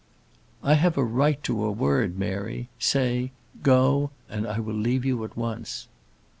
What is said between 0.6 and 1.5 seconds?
"I have a right